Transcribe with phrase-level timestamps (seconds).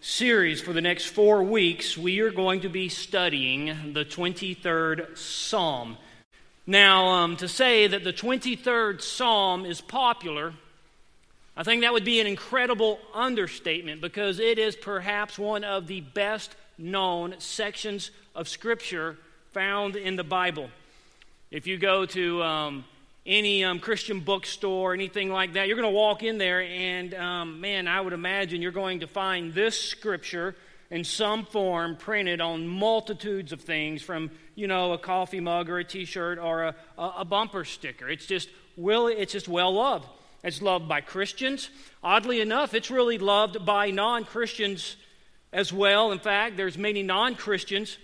[0.00, 1.96] series for the next four weeks.
[1.96, 5.98] We are going to be studying the 23rd Psalm.
[6.66, 10.54] Now, um, to say that the 23rd Psalm is popular,
[11.54, 16.00] I think that would be an incredible understatement because it is perhaps one of the
[16.00, 19.18] best known sections of Scripture
[19.52, 20.70] found in the Bible.
[21.50, 22.84] If you go to um,
[23.26, 27.60] any um, Christian bookstore, anything like that, you're going to walk in there, and um,
[27.60, 30.56] man, I would imagine you're going to find this scripture
[30.90, 35.78] in some form printed on multitudes of things from, you know, a coffee mug or
[35.78, 38.08] a t shirt or a, a, bumper sticker.
[38.08, 40.08] It's just, well, it's just well loved.
[40.42, 41.70] It's loved by Christians.
[42.02, 44.96] Oddly enough, it's really loved by non Christians
[45.52, 46.10] as well.
[46.12, 47.98] In fact, there's many non Christians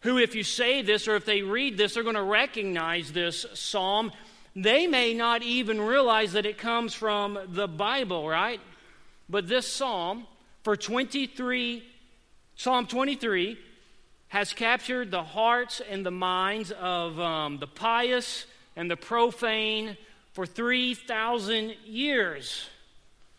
[0.00, 3.44] who, if you say this or if they read this, they're going to recognize this
[3.54, 4.12] psalm
[4.56, 8.60] they may not even realize that it comes from the Bible, right?
[9.28, 10.26] But this psalm,
[10.62, 11.82] for 23,
[12.56, 13.58] Psalm 23,
[14.28, 19.96] has captured the hearts and the minds of um, the pious and the profane
[20.32, 22.68] for 3,000 years.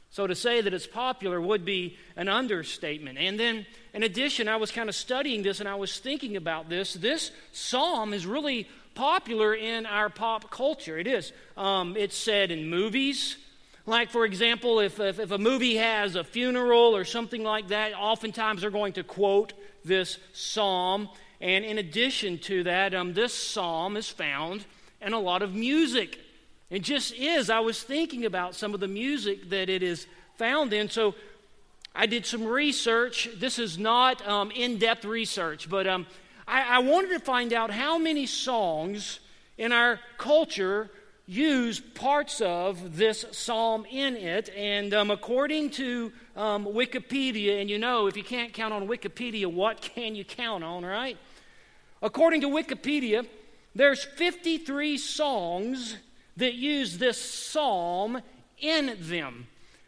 [0.10, 3.18] So to say that it's popular would be an understatement.
[3.18, 6.70] And then, in addition, I was kind of studying this and I was thinking about
[6.70, 6.94] this.
[6.94, 10.98] This psalm is really popular in our pop culture.
[10.98, 11.32] It is.
[11.56, 13.38] Um, it's said in movies.
[13.86, 17.94] Like, for example, if, if, if, a movie has a funeral or something like that,
[17.94, 21.10] oftentimes they're going to quote this psalm.
[21.40, 24.66] And in addition to that, um, this psalm is found
[25.02, 26.20] in a lot of music.
[26.72, 27.52] It just is.
[27.52, 30.90] I was thinking about some of the music that it is found in.
[30.90, 31.14] So
[31.94, 33.30] I did some research.
[33.38, 36.08] This is not um, in depth research, but um,
[36.48, 39.20] I, I wanted to find out how many songs
[39.58, 40.90] in our culture
[41.28, 44.50] use parts of this psalm in it.
[44.56, 49.48] And um, according to um, Wikipedia, and you know, if you can't count on Wikipedia,
[49.48, 51.18] what can you count on, right?
[52.02, 53.26] According to Wikipedia,
[53.74, 55.98] there's 53 songs
[56.38, 58.22] that use this psalm
[58.60, 59.48] in them.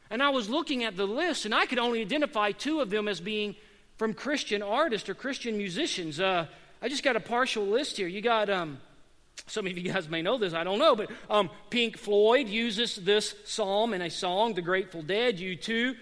[0.10, 3.08] And I was looking at the list, and I could only identify two of them
[3.08, 3.56] as being
[3.98, 6.20] from Christian artists or Christian musicians.
[6.20, 6.46] Uh,
[6.82, 8.08] I just got a partial list here.
[8.08, 8.80] You got, um,
[9.48, 12.96] some of you guys may know this, I don't know, but um, Pink Floyd uses
[12.96, 15.96] this psalm in a song, The Grateful Dead, U2.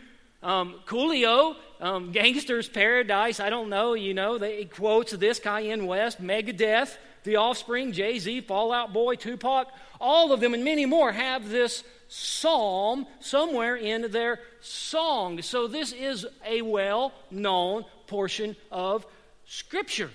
[0.43, 6.21] Um, Coolio, um, Gangsta's Paradise, I don't know, you know, they quotes this, Kanye West,
[6.21, 9.69] Megadeth, The Offspring, Jay Z, Fall Out Boy, Tupac,
[9.99, 15.41] all of them and many more have this psalm somewhere in their song.
[15.41, 19.05] So this is a well known portion of
[19.45, 20.11] Scripture.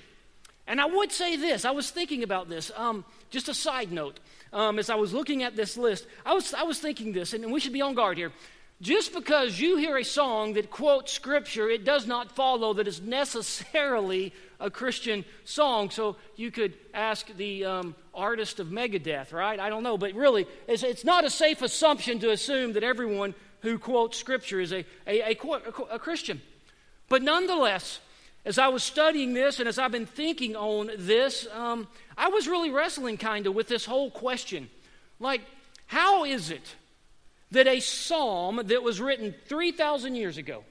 [0.67, 4.21] And I would say this I was thinking about this, um, just a side note.
[4.53, 7.53] Um, as I was looking at this list, I was, I was thinking this, and
[7.53, 8.33] we should be on guard here.
[8.81, 13.01] Just because you hear a song that quotes scripture, it does not follow that it's
[13.01, 15.91] necessarily a Christian song.
[15.91, 19.59] So you could ask the um, artist of Megadeth, right?
[19.59, 19.99] I don't know.
[19.99, 24.61] But really, it's, it's, not a safe assumption to assume that everyone who quotes scripture
[24.61, 25.37] is a, a, a,
[25.91, 26.41] a Christian.
[27.09, 28.01] But nonetheless,
[28.45, 32.49] as I was studying this and as I've been thinking on this, um, I was
[32.49, 34.71] really wrestling kind of with this whole question.
[35.19, 35.43] Like,
[35.87, 36.77] how is it
[37.51, 40.65] that a psalm that was written 3,000 years ago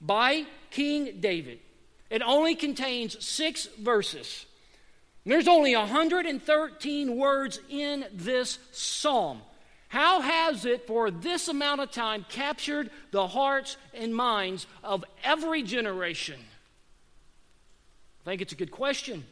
[0.00, 1.58] by King David,
[2.10, 4.44] it only contains six verses.
[5.24, 9.42] There's only 113 words in this psalm.
[9.88, 15.62] How has it, for this amount of time, captured the hearts and minds of every
[15.62, 16.38] generation?
[18.24, 19.24] I think it's a good question.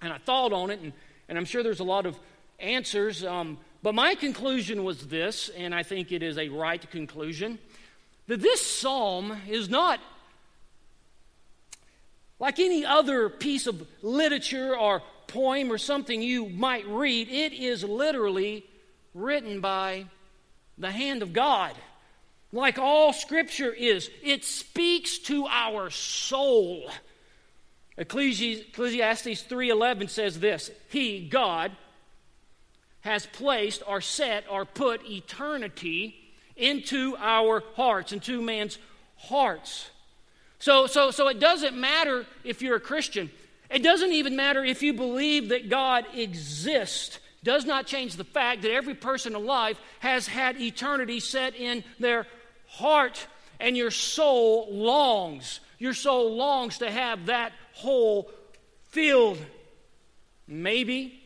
[0.00, 0.92] And I thought on it, and,
[1.28, 2.18] and I'm sure there's a lot of
[2.58, 3.24] answers.
[3.24, 7.58] Um, but my conclusion was this, and I think it is a right conclusion
[8.26, 10.00] that this psalm is not
[12.38, 17.28] like any other piece of literature or poem or something you might read.
[17.28, 18.64] It is literally
[19.14, 20.06] written by
[20.76, 21.74] the hand of God.
[22.52, 26.90] Like all scripture is, it speaks to our soul.
[27.96, 31.72] Ecclesiastes 3:11 says this, he God
[33.00, 36.16] has placed or set or put eternity
[36.56, 38.78] into our hearts, into man's
[39.16, 39.90] hearts.
[40.64, 43.30] So, so, so it doesn't matter if you're a Christian.
[43.68, 47.18] It doesn't even matter if you believe that God exists.
[47.42, 52.26] Does not change the fact that every person alive has had eternity set in their
[52.66, 53.26] heart,
[53.60, 55.60] and your soul longs.
[55.78, 58.30] Your soul longs to have that hole
[58.88, 59.44] filled.
[60.48, 61.20] Maybe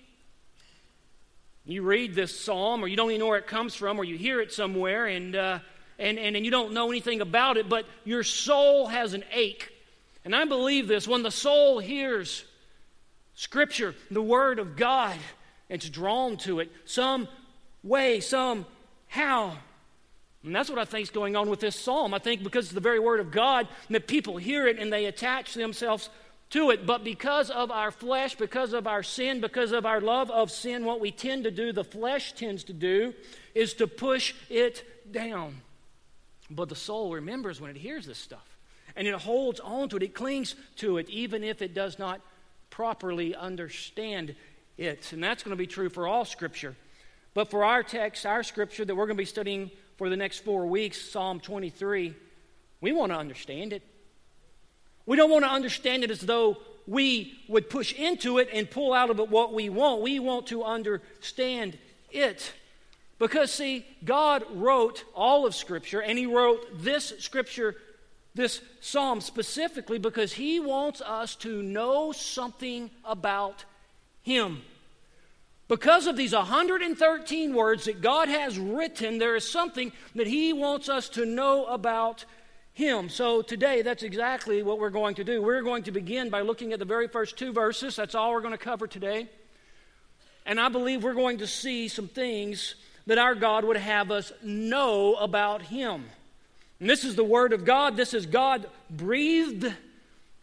[1.65, 4.19] you read this psalm, or you don't even know where it comes from, or you
[4.19, 5.59] hear it somewhere, and uh,
[5.99, 9.71] and, and, and you don't know anything about it, but your soul has an ache.
[10.25, 12.45] And I believe this when the soul hears
[13.35, 15.17] Scripture, the Word of God,
[15.69, 17.29] it's drawn to it some
[17.83, 18.67] way, some
[19.07, 19.57] how.
[20.45, 22.15] And that's what I think is going on with this psalm.
[22.15, 25.07] I think because it's the very Word of God that people hear it and they
[25.07, 26.11] attach themselves
[26.51, 26.87] to it.
[26.87, 30.85] But because of our flesh, because of our sin, because of our love of sin,
[30.85, 33.15] what we tend to do, the flesh tends to do,
[33.55, 35.61] is to push it down.
[36.51, 38.57] But the soul remembers when it hears this stuff.
[38.97, 42.21] And it holds on to it, it clings to it, even if it does not
[42.71, 44.35] properly understand
[44.77, 45.13] it.
[45.13, 46.75] And that's going to be true for all Scripture.
[47.35, 50.45] But for our text, our Scripture that we're going to be studying for the next
[50.45, 52.15] four weeks, Psalm 23,
[52.81, 53.83] we want to understand it.
[55.07, 58.93] We don't want to understand it as though we would push into it and pull
[58.93, 60.03] out of it what we want.
[60.03, 61.79] We want to understand
[62.11, 62.53] it.
[63.19, 67.75] Because, see, God wrote all of Scripture, and He wrote this Scripture,
[68.35, 73.65] this psalm specifically, because He wants us to know something about
[74.23, 74.63] Him.
[75.67, 80.89] Because of these 113 words that God has written, there is something that He wants
[80.89, 82.25] us to know about
[82.73, 83.09] Him.
[83.09, 85.43] So today, that's exactly what we're going to do.
[85.43, 87.97] We're going to begin by looking at the very first two verses.
[87.97, 89.29] That's all we're going to cover today.
[90.47, 92.77] And I believe we're going to see some things
[93.09, 96.05] that our God would have us know about Him.
[96.79, 97.97] And this is the Word of God.
[97.97, 99.67] This is God breathed,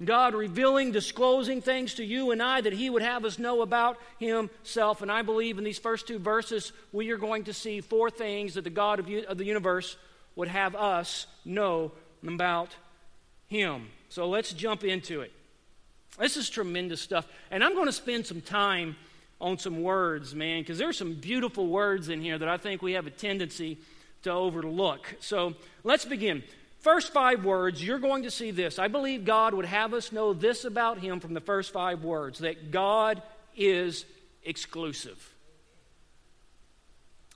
[0.03, 3.99] God revealing, disclosing things to you and I that He would have us know about
[4.19, 5.03] Himself.
[5.03, 8.55] And I believe in these first two verses, we are going to see four things
[8.55, 9.95] that the God of, of the universe
[10.35, 11.91] would have us know
[12.27, 12.75] about
[13.47, 13.89] Him.
[14.09, 15.31] So let's jump into it.
[16.17, 17.27] This is tremendous stuff.
[17.51, 18.95] And I'm going to spend some time
[19.39, 22.93] on some words, man, because there's some beautiful words in here that I think we
[22.93, 23.77] have a tendency
[24.23, 25.15] to overlook.
[25.19, 25.53] So
[25.83, 26.43] let's begin.
[26.79, 28.77] First five words, you're going to see this.
[28.79, 32.39] I believe God would have us know this about Him from the first five words
[32.39, 33.21] that God
[33.55, 34.05] is
[34.43, 35.33] exclusive.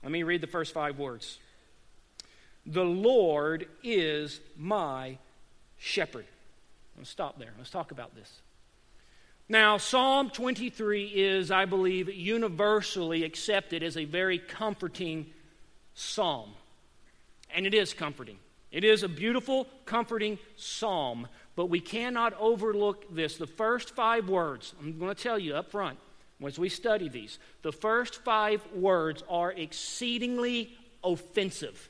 [0.02, 1.38] Let me read the first five words.
[2.64, 5.18] The Lord is my
[5.78, 6.26] shepherd.
[6.96, 7.52] Let's stop there.
[7.58, 8.40] Let's talk about this.
[9.50, 15.26] Now, Psalm 23 is, I believe, universally accepted as a very comforting
[15.92, 16.52] psalm.
[17.52, 18.38] And it is comforting.
[18.70, 21.26] It is a beautiful, comforting psalm,
[21.56, 23.38] but we cannot overlook this.
[23.38, 25.98] The first five words, I'm going to tell you up front
[26.46, 31.88] as we study these, the first five words are exceedingly offensive.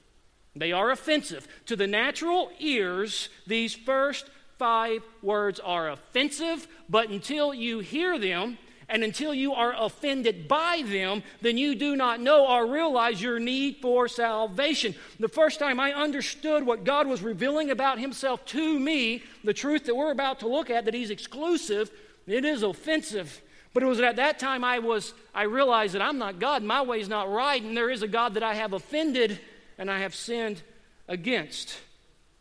[0.57, 1.47] They are offensive.
[1.67, 4.31] To the natural ears, these first
[4.61, 8.59] five words are offensive, but until you hear them
[8.91, 13.41] and until you are offended by them, then you do not know or realize your
[13.41, 14.95] need for salvation.
[15.19, 19.87] The first time I understood what God was revealing about Himself to me, the truth
[19.87, 21.90] that we're about to look at, that He's exclusive,
[22.26, 23.40] it is offensive.
[23.73, 26.83] But it was at that time I was I realized that I'm not God, my
[26.83, 29.40] way is not right, and there is a God that I have offended
[29.79, 30.61] and I have sinned
[31.09, 31.79] against.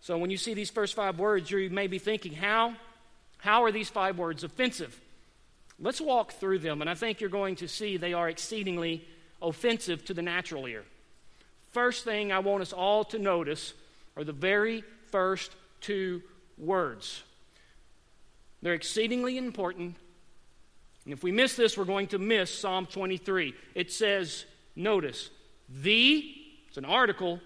[0.10, 2.74] So when you see these first five words, you may be thinking, how?
[3.38, 5.00] How are these five words offensive?
[5.80, 9.08] Let's walk through them, and I think you're going to see they are exceedingly
[9.40, 10.84] offensive to the natural ear.
[11.74, 13.76] First thing I want us all to notice
[14.18, 16.24] are the very first two
[16.58, 17.22] words.
[18.64, 19.96] They're exceedingly important.
[21.06, 23.54] And if we miss this, we're going to miss Psalm 23.
[23.76, 25.30] It says, notice,
[25.70, 26.34] the,
[26.68, 27.42] it's an article,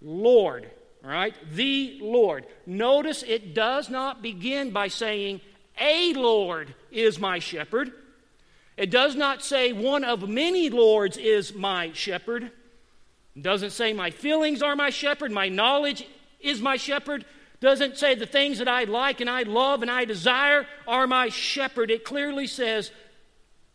[0.00, 0.68] Lord.
[1.04, 1.34] All right?
[1.52, 2.46] The Lord.
[2.66, 5.40] Notice it does not begin by saying,
[5.80, 7.92] A Lord is my shepherd.
[8.76, 12.50] It does not say, One of many Lords is my shepherd.
[13.34, 15.32] It doesn't say, My feelings are my shepherd.
[15.32, 16.06] My knowledge
[16.40, 17.24] is my shepherd.
[17.60, 21.28] Doesn't say the things that I like and I love and I desire are my
[21.28, 21.90] shepherd.
[21.90, 22.90] It clearly says,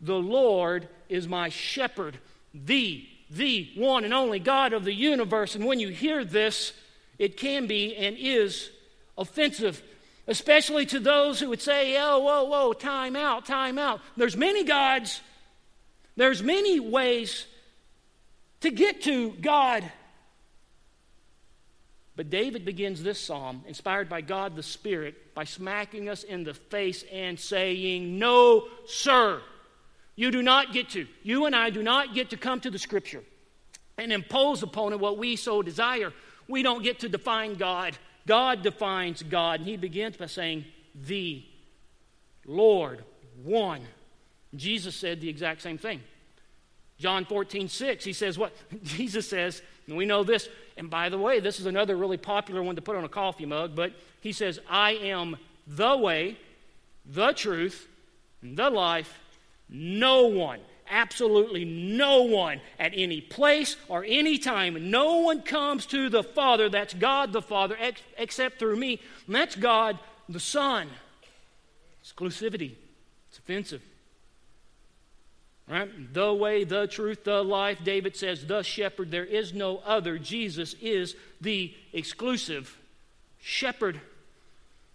[0.01, 2.17] The Lord is my shepherd.
[2.53, 5.55] The, the one and only God of the universe.
[5.55, 6.73] And when you hear this,
[7.19, 8.69] it can be and is
[9.17, 9.81] offensive,
[10.27, 14.01] especially to those who would say, oh, whoa, whoa, time out, time out.
[14.15, 15.21] There's many gods,
[16.15, 17.45] there's many ways
[18.61, 19.83] to get to God.
[22.15, 26.55] But David begins this psalm, inspired by God the Spirit, by smacking us in the
[26.55, 29.39] face and saying, No, sir,
[30.15, 31.05] you do not get to.
[31.21, 33.23] You and I do not get to come to the Scripture
[33.99, 36.11] and impose upon it what we so desire.
[36.47, 37.97] We don't get to define God.
[38.25, 39.59] God defines God.
[39.59, 41.43] And he begins by saying, The
[42.45, 43.03] Lord,
[43.43, 43.81] one.
[44.55, 46.01] Jesus said the exact same thing.
[46.97, 48.53] John 14, 6, he says what?
[48.83, 52.61] Jesus says, and we know this, and by the way, this is another really popular
[52.61, 56.37] one to put on a coffee mug, but he says, I am the way,
[57.05, 57.87] the truth,
[58.41, 59.19] and the life.
[59.69, 66.09] No one, absolutely no one at any place or any time, no one comes to
[66.09, 69.01] the Father, that's God the Father, ex- except through me.
[69.25, 70.89] And that's God the Son.
[72.03, 72.73] Exclusivity.
[73.29, 73.81] It's offensive.
[75.69, 76.13] Right?
[76.13, 77.79] The way, the truth, the life.
[77.83, 79.11] David says, the shepherd.
[79.11, 80.17] There is no other.
[80.17, 82.77] Jesus is the exclusive
[83.41, 83.99] shepherd.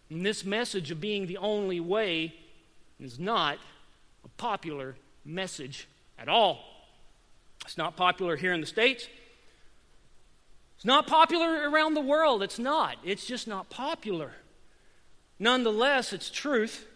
[0.09, 2.35] And this message of being the only way
[2.99, 3.59] is not
[4.25, 5.89] a popular message
[6.19, 6.61] at all.
[7.65, 9.07] It's not popular here in the States.
[10.77, 12.43] It's not popular around the world.
[12.43, 12.97] It's not.
[13.05, 14.33] It's just not popular.
[15.39, 16.87] Nonetheless, it's truth.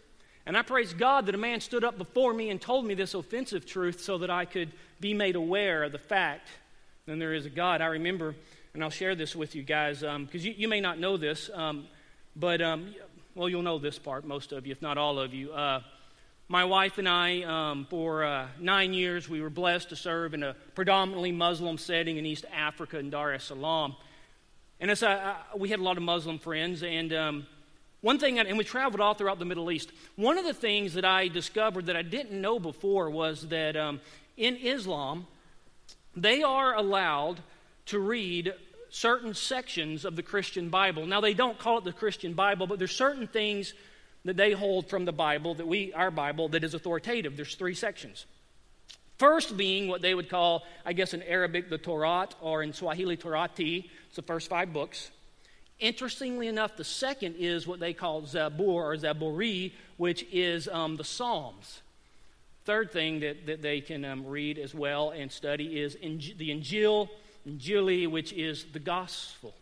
[0.45, 3.15] And I praise God that a man stood up before me and told me this
[3.15, 6.49] offensive truth so that I could be made aware of the fact
[7.07, 7.81] that there is a God.
[7.81, 8.35] I remember,
[8.75, 11.51] and I'll share this with you guys, because um, you, you, may not know this,
[11.55, 11.87] um,
[12.35, 12.95] but, um,
[13.35, 15.53] well, you'll know this part, most of you, if not all of you.
[15.53, 15.81] Uh,
[16.49, 20.45] my wife and I, um, for uh, nine years, we were blessed to serve in
[20.45, 23.97] a predominantly Muslim setting in East Africa in Dar es Salaam.
[24.79, 27.47] And as I, I, we had a lot of Muslim friends, and um,
[28.01, 29.91] one thing, and we traveled all throughout the Middle East.
[30.15, 34.01] One of the things that I discovered that I didn't know before was that um,
[34.37, 35.27] in Islam,
[36.15, 37.41] they are allowed
[37.87, 38.55] to read
[38.89, 41.07] certain sections of the Christian Bible.
[41.07, 43.75] Now, they don't call it the Christian Bible, but there's certain things
[44.29, 47.37] that they hold from the Bible, that we, our Bible, that is authoritative.
[47.37, 48.27] There's three sections.
[49.19, 53.17] First being what they would call, I guess in Arabic, the Torah, or in Swahili,
[53.17, 53.89] Torati.
[54.09, 55.11] It's the first five books.
[55.79, 61.05] Interestingly enough, the second is what they call Zabur or Zaburi, which is um, the
[61.05, 61.83] Psalms.
[62.65, 66.51] Third thing that, that they can um, read as well and study is in, the
[66.51, 67.09] Injil,
[67.49, 69.55] Injili, which is the gospel.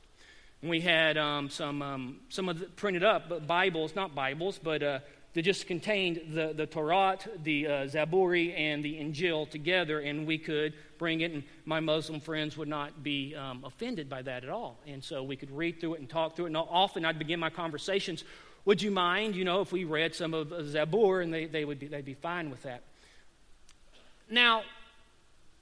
[0.64, 4.59] And we had um, some, um, some of the printed up but Bibles, not Bibles,
[4.59, 5.00] but uh,
[5.35, 10.73] just contained the, the Torah, the uh, Zaburi, and the Injil together, and we could
[10.97, 14.78] bring it, and my Muslim friends would not be um, offended by that at all.
[14.87, 16.49] And so we could read through it and talk through it.
[16.49, 18.25] And often I'd begin my conversations,
[18.64, 21.78] would you mind, you know, if we read some of Zabur, and they, they would
[21.78, 22.85] be, they'd be fine with that.
[24.30, 24.62] Now,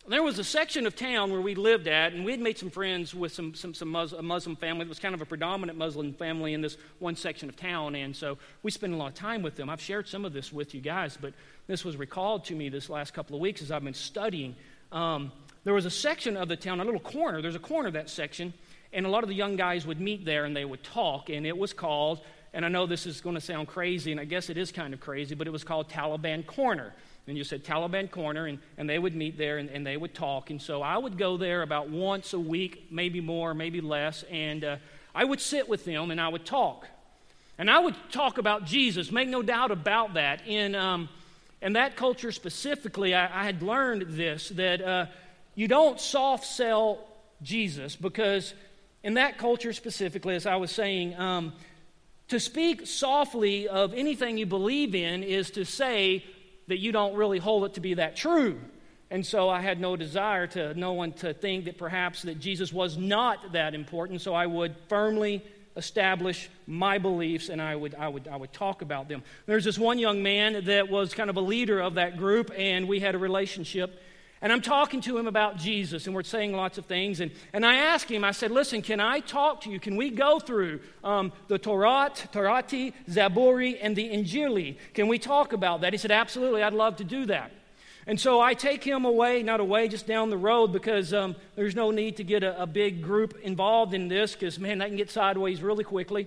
[0.09, 2.71] there was a section of town where we lived at, and we had made some
[2.71, 5.79] friends with some, some, some Muslim, a Muslim family that was kind of a predominant
[5.79, 9.15] Muslim family in this one section of town, and so we spent a lot of
[9.15, 9.71] time with them.
[9.71, 11.35] I've shared some of this with you guys, but
[11.69, 14.57] this was recalled to me this last couple of weeks as I've been studying.
[14.91, 15.31] Um,
[15.63, 18.11] there was a section of the town, a little corner, there's a corner of that
[18.11, 18.53] section,
[18.93, 21.47] and a lot of the young guys would meet there and they would talk, and
[21.47, 22.21] it was called,
[22.53, 24.95] and I know this is going to sound crazy, and I guess it is kind
[24.95, 26.93] of crazy, but it was called Taliban Corner
[27.27, 30.15] and you said Taliban Corner, and, and they would meet there and, and they would
[30.15, 30.51] talk.
[30.51, 34.65] And so I would go there about once a week, maybe more, maybe less, and
[34.65, 34.77] uh,
[35.15, 36.87] I would sit with them and I would talk.
[37.59, 40.47] And I would talk about Jesus, make no doubt about that.
[40.47, 41.09] In, um,
[41.61, 45.07] in that culture specifically, I, I had learned this that uh,
[45.55, 46.99] you don't soft sell
[47.43, 48.55] Jesus because
[49.05, 51.53] in that culture specifically, as I was saying, um,
[52.29, 56.25] to speak softly of anything you believe in is to say
[56.69, 58.61] that you don't really hold it to be that true.
[59.11, 62.73] And so I had no desire to no one to think that perhaps that Jesus
[62.73, 64.23] was not that important.
[64.23, 65.45] So I would firmly
[65.77, 69.23] establish my beliefs and I would, I would, I would talk about them.
[69.47, 72.89] There's this one young man that was kind of a leader of that group, and
[72.89, 74.01] we had a relationship.
[74.43, 77.21] And I'm talking to him about Jesus, and we're saying lots of things.
[77.21, 79.79] And, and I asked him, I said, Listen, can I talk to you?
[79.79, 84.77] Can we go through um, the Torah, Torati, Zaburi, and the Injili?
[84.95, 85.93] Can we talk about that?
[85.93, 87.53] He said, Absolutely, I'd love to do that.
[88.05, 91.77] And so I take him away, not away, just down the road because um, there's
[91.77, 94.97] no need to get a, a big group involved in this because, man, that can
[94.97, 96.27] get sideways really quickly.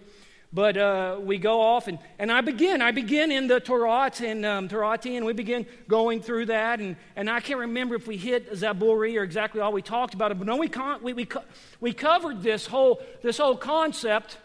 [0.55, 2.81] But uh, we go off, and, and I begin.
[2.81, 6.79] I begin in the Torah and um, Torati, and we begin going through that.
[6.79, 10.31] And, and I can't remember if we hit Zaburi or exactly all we talked about
[10.31, 11.43] it, but no, we, con- we, we, co-
[11.81, 14.37] we covered this whole, this whole concept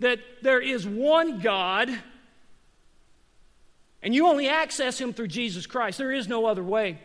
[0.00, 1.90] that there is one God,
[4.02, 5.98] and you only access Him through Jesus Christ.
[5.98, 6.98] There is no other way.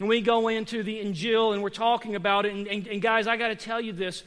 [0.00, 2.54] And we go into the Injil, and we're talking about it.
[2.54, 4.24] And, and, and guys, I got to tell you this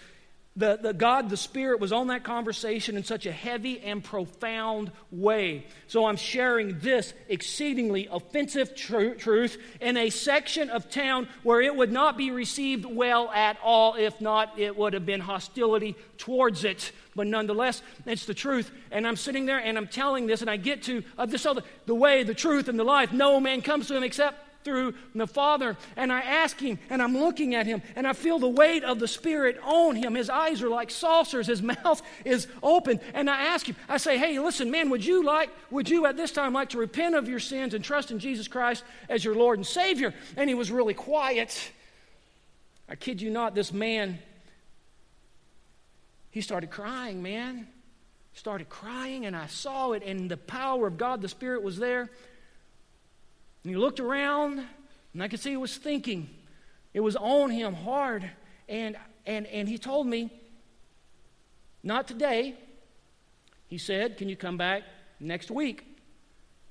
[0.55, 4.91] the, the God, the Spirit, was on that conversation in such a heavy and profound
[5.09, 5.65] way.
[5.87, 11.73] So I'm sharing this exceedingly offensive tr- truth in a section of town where it
[11.73, 13.95] would not be received well at all.
[13.95, 16.91] If not, it would have been hostility towards it.
[17.15, 18.71] But nonetheless, it's the truth.
[18.91, 21.61] And I'm sitting there and I'm telling this, and I get to uh, this other,
[21.85, 23.13] the way, the truth, and the life.
[23.13, 25.77] No man comes to him except through the Father.
[25.95, 28.99] And I ask him, and I'm looking at him, and I feel the weight of
[28.99, 30.15] the Spirit on him.
[30.15, 32.99] His eyes are like saucers, his mouth is open.
[33.13, 36.17] And I ask him, I say, Hey, listen, man, would you like, would you at
[36.17, 39.35] this time like to repent of your sins and trust in Jesus Christ as your
[39.35, 40.13] Lord and Savior?
[40.37, 41.71] And he was really quiet.
[42.89, 44.19] I kid you not, this man,
[46.29, 47.67] he started crying, man.
[48.33, 52.09] Started crying, and I saw it, and the power of God, the Spirit was there.
[53.63, 54.63] And he looked around,
[55.13, 56.29] and I could see he was thinking.
[56.93, 58.29] It was on him hard.
[58.67, 60.31] And, and, and he told me,
[61.83, 62.55] Not today.
[63.67, 64.83] He said, Can you come back
[65.19, 65.85] next week?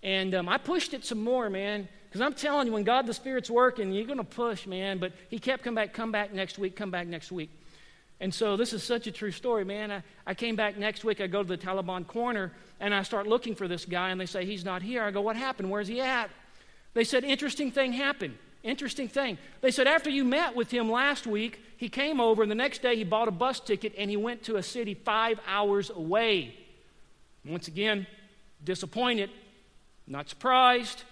[0.02, 3.14] And um, I pushed it some more, man, because I'm telling you, when God the
[3.14, 4.98] Spirit's working, you're going to push, man.
[4.98, 7.50] But he kept coming back, come back next week, come back next week.
[8.18, 9.90] And so this is such a true story, man.
[9.90, 11.20] I, I came back next week.
[11.20, 14.26] I go to the Taliban corner and I start looking for this guy, and they
[14.26, 15.02] say, He's not here.
[15.02, 15.70] I go, What happened?
[15.70, 16.30] Where's he at?
[16.94, 18.36] They said, Interesting thing happened.
[18.62, 19.38] Interesting thing.
[19.60, 22.82] They said, After you met with him last week, he came over, and the next
[22.82, 26.54] day he bought a bus ticket and he went to a city five hours away.
[27.44, 28.06] Once again,
[28.62, 29.30] disappointed,
[30.06, 31.04] not surprised.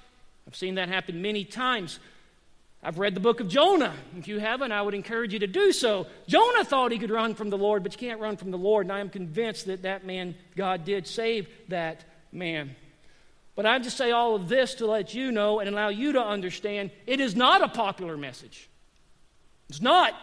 [0.47, 1.99] I've seen that happen many times.
[2.83, 3.95] I've read the book of Jonah.
[4.17, 6.07] If you haven't, I would encourage you to do so.
[6.27, 8.87] Jonah thought he could run from the Lord, but you can't run from the Lord,
[8.87, 12.77] and I am convinced that that man, God did save that man.
[13.59, 16.23] But I just say all of this to let you know and allow you to
[16.23, 18.69] understand it is not a popular message.
[19.69, 20.15] It's not.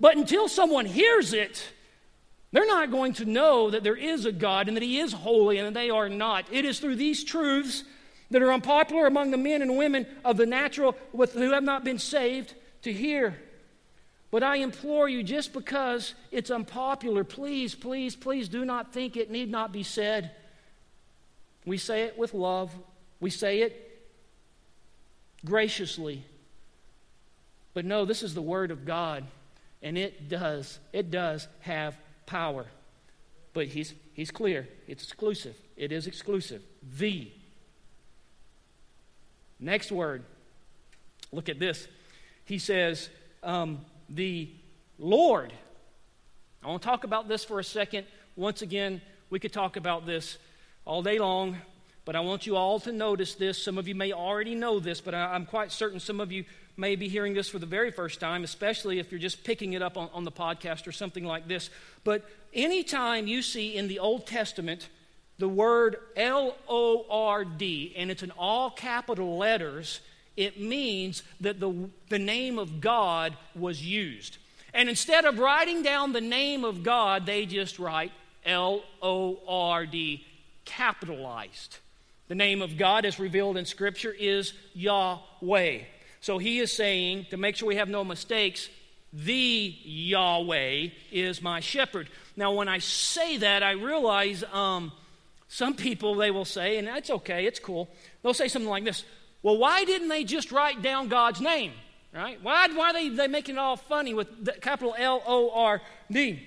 [0.00, 1.62] But until someone hears it,
[2.50, 5.58] they're not going to know that there is a God and that He is holy
[5.58, 6.46] and that they are not.
[6.50, 7.84] It is through these truths
[8.30, 11.84] that are unpopular among the men and women of the natural with, who have not
[11.84, 13.36] been saved to hear.
[14.30, 19.30] But I implore you, just because it's unpopular, please, please, please do not think it
[19.30, 20.30] need not be said.
[21.64, 22.72] We say it with love,
[23.20, 24.04] we say it
[25.44, 26.24] graciously.
[27.74, 29.24] But no, this is the Word of God,
[29.82, 31.96] and it does, it does have
[32.26, 32.66] power.
[33.54, 34.68] But he's, he's clear.
[34.86, 35.56] It's exclusive.
[35.76, 36.62] It is exclusive.
[36.98, 37.30] The.
[39.60, 40.24] Next word.
[41.30, 41.86] Look at this.
[42.44, 43.08] He says,
[43.42, 44.50] um, the
[44.98, 45.52] Lord.
[46.62, 48.06] I want to talk about this for a second.
[48.36, 50.38] Once again, we could talk about this
[50.84, 51.56] all day long,
[52.04, 53.62] but I want you all to notice this.
[53.62, 56.44] Some of you may already know this, but I, am quite certain some of you
[56.76, 59.82] may be hearing this for the very first time, especially if you're just picking it
[59.82, 61.70] up on, on the podcast or something like this.
[62.02, 64.88] But anytime you see in the Old Testament
[65.38, 70.00] the word L O R D, and it's in all capital letters,
[70.36, 74.38] it means that the, the name of God was used.
[74.74, 78.12] And instead of writing down the name of God, they just write
[78.44, 80.24] L O R D
[80.64, 81.78] capitalized.
[82.28, 85.80] The name of God, as revealed in Scripture, is Yahweh.
[86.20, 88.68] So he is saying, to make sure we have no mistakes,
[89.12, 92.08] the Yahweh is my shepherd.
[92.36, 94.92] Now, when I say that, I realize um,
[95.48, 97.90] some people, they will say, and that's okay, it's cool,
[98.22, 99.04] they'll say something like this
[99.42, 101.72] Well, why didn't they just write down God's name?
[102.14, 102.42] Right?
[102.42, 105.80] Why, why are they, they making it all funny with the capital L O R
[106.10, 106.42] D?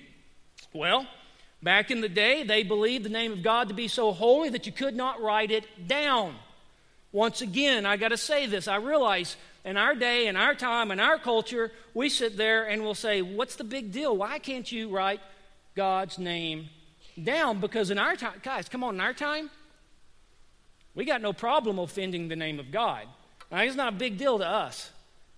[0.72, 1.06] Well,
[1.66, 4.66] Back in the day, they believed the name of God to be so holy that
[4.66, 6.36] you could not write it down.
[7.10, 8.68] Once again, I got to say this.
[8.68, 12.82] I realize in our day, in our time, in our culture, we sit there and
[12.82, 14.16] we'll say, What's the big deal?
[14.16, 15.18] Why can't you write
[15.74, 16.68] God's name
[17.20, 17.58] down?
[17.58, 19.50] Because in our time, guys, come on, in our time,
[20.94, 23.08] we got no problem offending the name of God.
[23.50, 24.88] Now, it's not a big deal to us.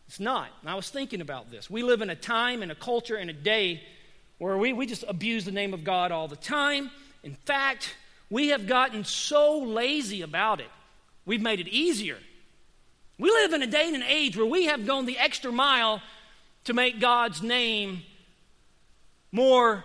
[0.08, 0.50] It's not.
[0.60, 1.70] And I was thinking about this.
[1.70, 3.82] We live in a time and a culture and a day
[4.38, 6.90] where we, we just abuse the name of God all the time.
[7.22, 7.94] In fact,
[8.30, 10.70] we have gotten so lazy about it,
[11.26, 12.18] we've made it easier.
[13.18, 16.00] We live in a day and an age where we have gone the extra mile
[16.64, 18.02] to make God's name
[19.32, 19.84] more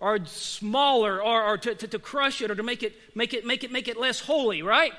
[0.00, 3.44] or smaller or, or to, to, to, crush it or to make it, make, it,
[3.44, 4.92] make, it, make it less holy, right?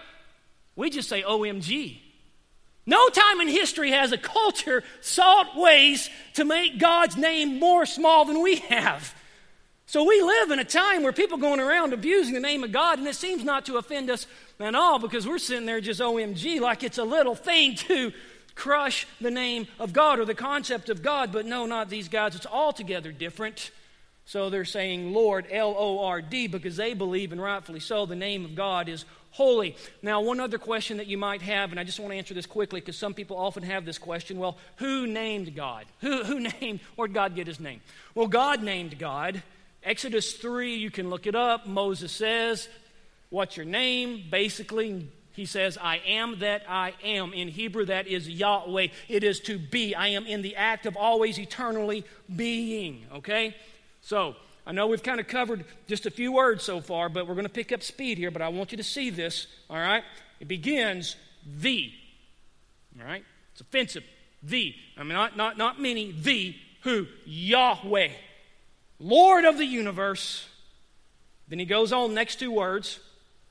[0.75, 1.97] We just say OMG.
[2.87, 8.23] No time in history has a culture sought ways to make God's name more small
[8.23, 9.13] than we have.
[9.87, 12.97] So we live in a time where people going around abusing the name of God,
[12.97, 14.25] and it seems not to offend us
[14.59, 18.13] at all because we're sitting there just OMG like it's a little thing to
[18.55, 21.31] crush the name of God or the concept of God.
[21.31, 22.35] But no, not these guys.
[22.35, 23.71] It's altogether different.
[24.25, 28.15] So they're saying Lord, L O R D, because they believe, and rightfully so, the
[28.15, 29.75] name of God is holy.
[30.01, 32.45] Now, one other question that you might have, and I just want to answer this
[32.45, 35.85] quickly because some people often have this question well, who named God?
[36.01, 37.81] Who, who named, where did God get his name?
[38.15, 39.41] Well, God named God.
[39.83, 41.67] Exodus 3, you can look it up.
[41.67, 42.67] Moses says,
[43.29, 44.23] What's your name?
[44.29, 47.33] Basically, he says, I am that I am.
[47.33, 48.87] In Hebrew, that is Yahweh.
[49.07, 49.93] It is to be.
[49.93, 53.05] I am in the act of always eternally being.
[53.15, 53.55] Okay?
[54.01, 54.35] So,
[54.67, 57.45] I know we've kind of covered just a few words so far, but we're going
[57.45, 58.31] to pick up speed here.
[58.31, 60.03] But I want you to see this, all right?
[60.41, 61.15] It begins
[61.61, 61.89] the.
[62.99, 63.23] All right?
[63.53, 64.03] It's offensive.
[64.43, 64.75] The.
[64.97, 66.11] I mean, not, not, not many.
[66.11, 66.53] The.
[66.81, 67.07] Who?
[67.25, 68.09] Yahweh.
[68.99, 70.45] Lord of the universe.
[71.47, 72.99] Then he goes on, next two words.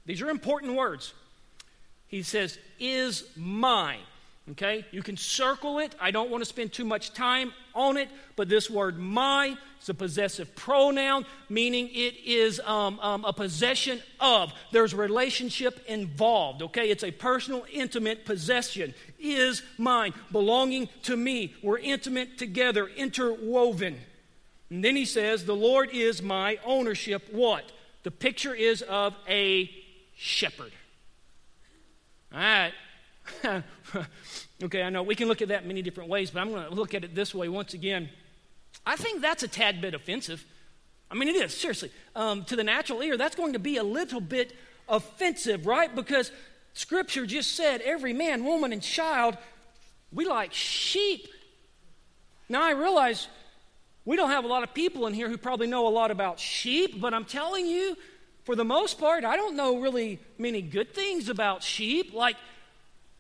[0.05, 1.15] These are important words.
[2.09, 4.01] He says, is mine.
[4.51, 4.85] Okay?
[4.91, 5.95] You can circle it.
[5.99, 9.91] I don't want to spend too much time on it, but this word my is
[9.91, 14.53] a possessive pronoun, meaning it is um, um, a possession of.
[14.73, 16.61] There's relationship involved.
[16.63, 16.91] Okay?
[16.91, 18.95] It's a personal, intimate possession.
[19.21, 21.55] Is mine, belonging to me.
[21.63, 23.99] We're intimate together, interwoven.
[24.71, 27.29] And then he says, The Lord is my ownership.
[27.31, 27.71] What?
[28.03, 29.71] The picture is of a
[30.17, 30.73] shepherd.
[32.33, 32.73] All right.
[34.65, 36.75] okay, I know we can look at that many different ways, but I'm going to
[36.75, 38.09] look at it this way once again.
[38.87, 40.45] I think that's a tad bit offensive.
[41.11, 41.91] I mean, it is, seriously.
[42.15, 44.57] Um, to the natural ear, that's going to be a little bit
[44.89, 45.93] offensive, right?
[45.93, 46.31] Because
[46.73, 49.37] Scripture just said every man, woman, and child,
[50.13, 51.29] we like sheep.
[52.49, 53.29] Now, I realize
[54.05, 56.39] we don't have a lot of people in here who probably know a lot about
[56.39, 57.97] sheep, but I'm telling you,
[58.45, 62.15] for the most part, I don't know really many good things about sheep.
[62.15, 62.37] Like,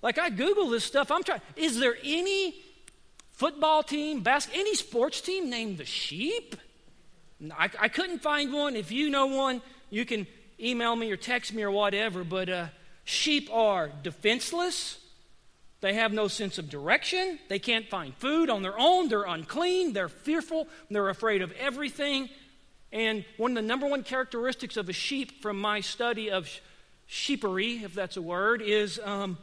[0.00, 1.10] like I Google this stuff.
[1.10, 1.40] I'm trying.
[1.56, 2.54] Is there any
[3.36, 6.56] football team, bas- any sports team named the Sheep?
[7.56, 8.76] I, I, couldn't find one.
[8.76, 10.26] If you know one, you can
[10.58, 12.24] email me or text me or whatever.
[12.24, 12.66] But uh,
[13.04, 14.98] sheep are defenseless.
[15.82, 17.38] They have no sense of direction.
[17.48, 19.08] They can't find food on their own.
[19.08, 19.92] They're unclean.
[19.92, 20.66] They're fearful.
[20.90, 22.30] They're afraid of everything.
[22.90, 26.48] And one of the number one characteristics of a sheep from my study of
[27.06, 29.36] sheepery, if that's a word, is um,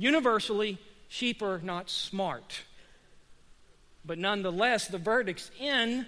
[0.00, 2.62] Universally, sheep are not smart.
[4.10, 6.04] But nonetheless, the verdict's in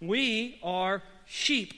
[0.00, 1.74] we are sheep.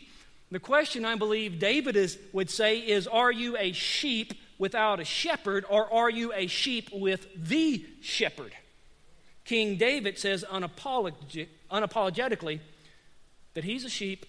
[0.51, 5.05] The question I believe David is, would say is Are you a sheep without a
[5.07, 8.53] shepherd, or are you a sheep with the shepherd?
[9.47, 12.61] King David says unapolog- unapologetically
[13.55, 14.27] that he's a sheep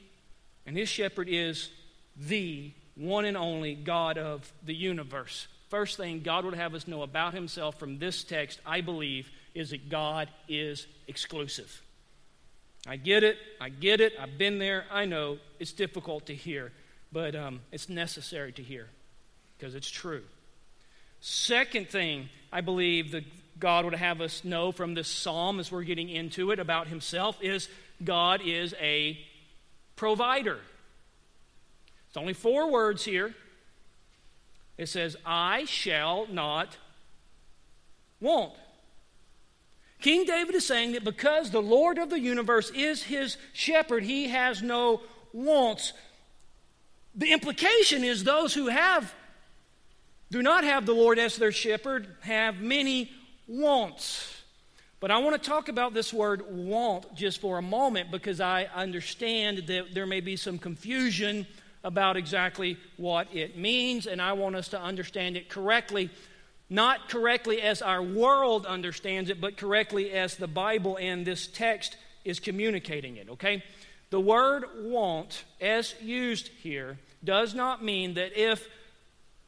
[0.65, 1.71] and his shepherd is
[2.15, 5.47] the one and only God of the universe.
[5.73, 9.71] First thing God would have us know about himself from this text, I believe, is
[9.71, 11.81] that God is exclusive.
[12.85, 13.37] I get it.
[13.59, 14.13] I get it.
[14.21, 14.85] I've been there.
[14.91, 16.71] I know it's difficult to hear,
[17.11, 18.87] but um, it's necessary to hear
[19.57, 20.21] because it's true.
[21.21, 23.23] Second thing I believe that
[23.59, 27.35] God would have us know from this psalm as we're getting into it about himself
[27.41, 27.67] is
[28.03, 29.17] God is a
[29.95, 30.59] provider.
[32.09, 33.33] It's only four words here.
[34.77, 36.77] It says, I shall not
[38.19, 38.53] want.
[40.01, 44.27] King David is saying that because the Lord of the universe is his shepherd, he
[44.27, 45.93] has no wants.
[47.15, 49.13] The implication is those who have
[50.31, 53.11] do not have the Lord as their shepherd have many
[53.47, 54.41] wants.
[54.99, 58.65] But I want to talk about this word want just for a moment because I
[58.73, 61.45] understand that there may be some confusion
[61.83, 66.09] about exactly what it means, and I want us to understand it correctly.
[66.69, 71.97] Not correctly as our world understands it, but correctly as the Bible and this text
[72.23, 73.63] is communicating it, okay?
[74.09, 78.67] The word want, as used here, does not mean that if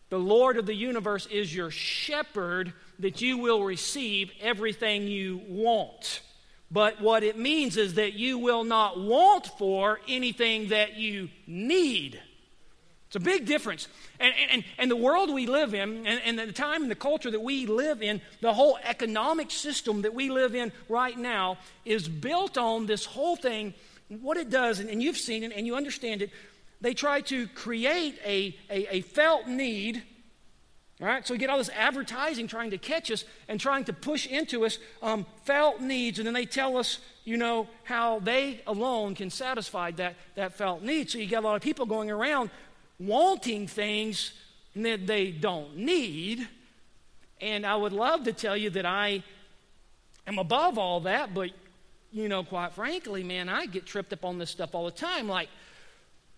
[0.09, 6.21] the Lord of the universe is your shepherd, that you will receive everything you want.
[6.71, 12.19] But what it means is that you will not want for anything that you need.
[13.07, 13.87] It's a big difference.
[14.19, 17.31] And, and, and the world we live in, and, and the time and the culture
[17.31, 22.09] that we live in, the whole economic system that we live in right now is
[22.09, 23.73] built on this whole thing.
[24.09, 26.31] What it does, and, and you've seen it and you understand it,
[26.81, 30.03] they try to create a, a, a felt need
[31.01, 33.93] all right, so we get all this advertising trying to catch us and trying to
[33.93, 38.61] push into us um, felt needs, and then they tell us, you know, how they
[38.65, 41.09] alone can satisfy that, that felt need.
[41.09, 42.49] So you get a lot of people going around
[42.97, 44.31] wanting things
[44.75, 46.47] that they don't need.
[47.41, 49.21] And I would love to tell you that I
[50.25, 51.51] am above all that, but
[52.11, 55.27] you know, quite frankly, man, I get tripped up on this stuff all the time.
[55.27, 55.49] Like,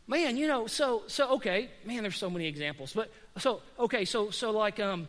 [0.08, 2.94] man, you know, so so okay, man, there's so many examples.
[2.94, 5.08] But so okay, so so like um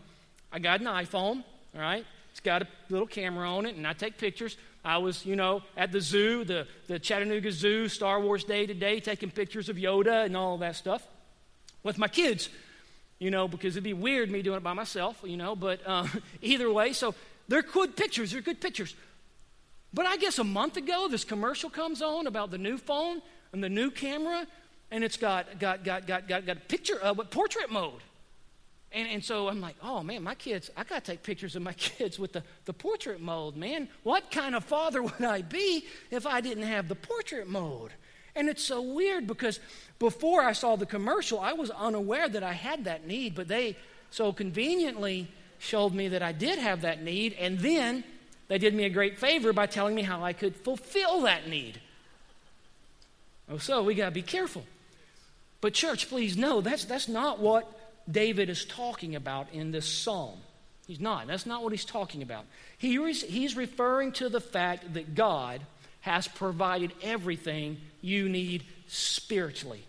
[0.53, 2.05] I got an iPhone, all right?
[2.31, 4.57] It's got a little camera on it, and I take pictures.
[4.85, 9.01] I was, you know, at the zoo, the, the Chattanooga Zoo, Star Wars Day today,
[9.01, 11.07] taking pictures of Yoda and all that stuff
[11.83, 12.49] with my kids,
[13.19, 16.07] you know, because it'd be weird me doing it by myself, you know, but uh,
[16.43, 17.15] either way, so
[17.49, 18.95] they're good pictures, they're good pictures.
[19.93, 23.21] But I guess a month ago, this commercial comes on about the new phone
[23.53, 24.47] and the new camera,
[24.91, 28.01] and it's got, got, got, got, got, got a picture of it, portrait mode.
[28.99, 31.63] And, and so I'm like, oh man, my kids, I got to take pictures of
[31.63, 33.89] my kids with the, the portrait mode, man.
[34.03, 37.93] What kind of father would I be if I didn't have the portrait mode?
[38.35, 39.61] And it's so weird because
[40.01, 43.77] before I saw the commercial, I was unaware that I had that need, but they
[44.11, 45.29] so conveniently
[45.61, 48.03] showed me that I did have that need, and then
[48.49, 51.81] they did me a great favor by telling me how I could fulfill that need.
[53.49, 54.65] Oh, so we got to be careful.
[55.61, 57.78] But, church, please know that's, that's not what
[58.11, 60.39] David is talking about in this psalm.
[60.87, 61.27] He's not.
[61.27, 62.45] That's not what he's talking about.
[62.79, 65.61] He he's referring to the fact that God
[66.01, 69.83] has provided everything you need spiritually.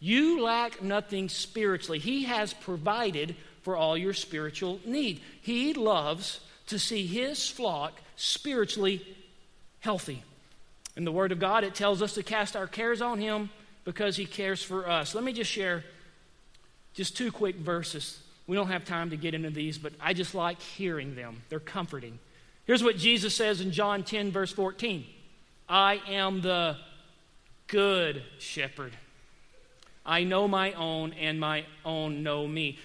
[0.00, 1.98] You lack nothing spiritually.
[1.98, 5.20] He has provided for all your spiritual need.
[5.42, 9.04] He loves to see his flock spiritually
[9.80, 10.22] healthy.
[10.96, 13.50] In the Word of God, it tells us to cast our cares on him
[13.84, 15.14] because he cares for us.
[15.14, 15.84] Let me just share
[16.96, 18.18] just two quick verses.
[18.46, 21.42] We don't have time to get into these, but I just like hearing them.
[21.50, 22.18] They're comforting.
[22.64, 25.04] Here's what Jesus says in John 10, verse 14
[25.68, 26.76] I am the
[27.66, 28.96] good shepherd.
[30.06, 32.78] I know my own, and my own know me.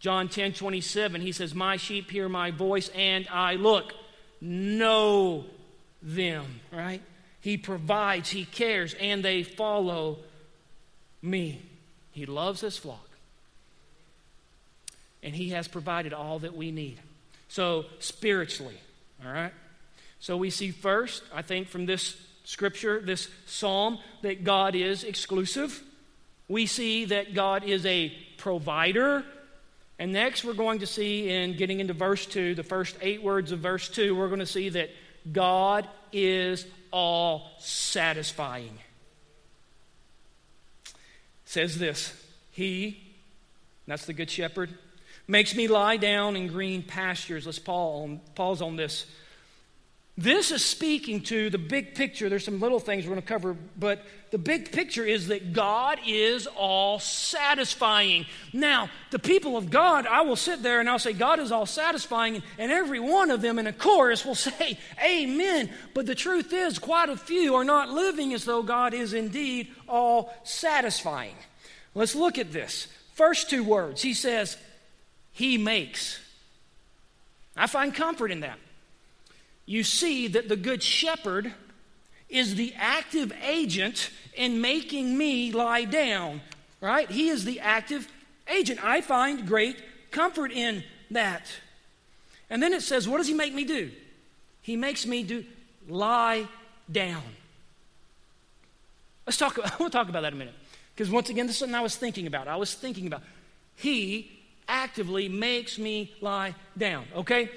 [0.00, 3.92] John 10, 27, he says, My sheep hear my voice, and I look,
[4.40, 5.44] know
[6.02, 7.02] them, right?
[7.40, 10.18] He provides, he cares, and they follow
[11.20, 11.62] me.
[12.12, 13.07] He loves his flock
[15.28, 16.98] and He has provided all that we need.
[17.48, 18.78] So, spiritually,
[19.22, 19.52] all right?
[20.20, 25.82] So, we see first, I think, from this scripture, this psalm, that God is exclusive.
[26.48, 29.22] We see that God is a provider.
[29.98, 33.52] And next, we're going to see, in getting into verse 2, the first eight words
[33.52, 34.88] of verse 2, we're going to see that
[35.30, 38.78] God is all satisfying.
[40.86, 40.92] It
[41.44, 42.14] says this
[42.50, 42.98] He,
[43.86, 44.70] that's the Good Shepherd,
[45.28, 47.46] makes me lie down in green pastures.
[47.46, 49.06] Let's pause on this.
[50.18, 52.28] This is speaking to the big picture.
[52.28, 56.00] There's some little things we're going to cover, but the big picture is that God
[56.04, 58.26] is all satisfying.
[58.52, 61.66] Now, the people of God, I will sit there and I'll say, God is all
[61.66, 65.70] satisfying, and every one of them in a chorus will say, Amen.
[65.94, 69.68] But the truth is, quite a few are not living as though God is indeed
[69.88, 71.36] all satisfying.
[71.94, 72.88] Let's look at this.
[73.14, 74.02] First two words.
[74.02, 74.56] He says,
[75.38, 76.18] he makes.
[77.56, 78.58] I find comfort in that.
[79.66, 81.54] You see that the Good Shepherd
[82.28, 86.40] is the active agent in making me lie down,
[86.80, 87.08] right?
[87.08, 88.08] He is the active
[88.48, 88.84] agent.
[88.84, 89.76] I find great
[90.10, 91.46] comfort in that.
[92.50, 93.92] And then it says, what does he make me do?
[94.60, 95.44] He makes me do
[95.88, 96.48] lie
[96.90, 97.22] down.
[99.24, 99.56] Let's talk.
[99.56, 100.54] I want to talk about that a minute.
[100.96, 102.48] Because once again, this is something I was thinking about.
[102.48, 103.22] I was thinking about.
[103.76, 104.37] He
[104.68, 107.06] actively makes me lie down.
[107.16, 107.50] Okay?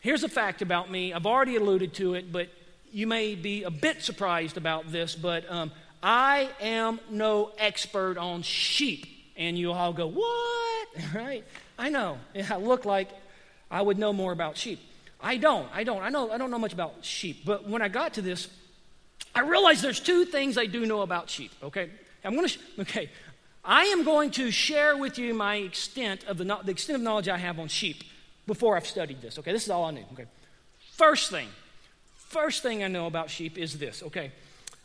[0.00, 1.12] Here's a fact about me.
[1.12, 2.48] I've already alluded to it, but
[2.92, 5.70] you may be a bit surprised about this, but um,
[6.02, 9.06] I am no expert on sheep.
[9.36, 10.88] And you all go, What?
[11.14, 11.44] Right?
[11.78, 12.18] I know.
[12.50, 13.08] I look like
[13.70, 14.80] I would know more about sheep.
[15.22, 15.68] I don't.
[15.72, 16.02] I don't.
[16.02, 17.44] I know I don't know much about sheep.
[17.44, 18.48] But when I got to this,
[19.34, 21.52] I realized there's two things I do know about sheep.
[21.62, 21.90] Okay?
[22.24, 23.08] I'm going to okay.
[23.64, 27.28] I am going to share with you my extent of the, the extent of knowledge
[27.28, 28.02] I have on sheep
[28.46, 29.38] before I've studied this.
[29.38, 30.04] Okay, this is all I knew.
[30.12, 30.26] Okay,
[30.92, 31.48] first thing,
[32.16, 34.02] first thing I know about sheep is this.
[34.02, 34.32] Okay,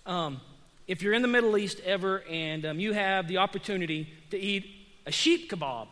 [0.06, 0.42] um,
[0.88, 4.66] if you're in the Middle East ever and um, you have the opportunity to eat
[5.06, 5.88] a sheep kebab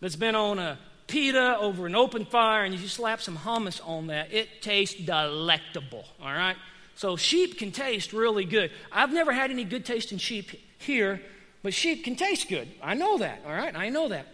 [0.00, 4.08] that's been on a pita over an open fire and you slap some hummus on
[4.08, 6.04] that, it tastes delectable.
[6.20, 6.56] All right.
[6.94, 8.70] So sheep can taste really good.
[8.90, 11.20] I've never had any good tasting sheep here
[11.62, 12.68] but sheep can taste good.
[12.82, 13.74] I know that, all right?
[13.74, 14.26] I know that.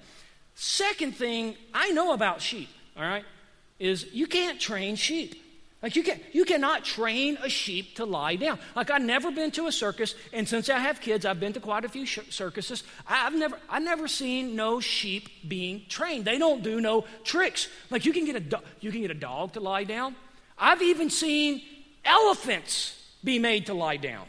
[0.54, 3.24] Second thing I know about sheep, all right,
[3.78, 5.40] is you can't train sheep.
[5.84, 8.58] Like you can you cannot train a sheep to lie down.
[8.74, 11.60] Like I've never been to a circus, and since I have kids, I've been to
[11.60, 12.84] quite a few sh- circuses.
[13.06, 16.24] I've never I've never seen no sheep being trained.
[16.24, 17.68] They don't do no tricks.
[17.90, 20.16] Like you can get a do- you can get a dog to lie down.
[20.56, 21.60] I've even seen
[22.02, 24.24] elephants be made to lie down.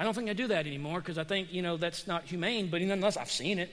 [0.00, 2.68] I don't think I do that anymore because I think, you know, that's not humane,
[2.70, 3.68] but nonetheless, I've seen it.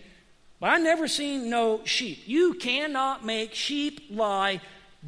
[0.59, 2.23] But I never seen no sheep.
[2.25, 4.59] You cannot make sheep lie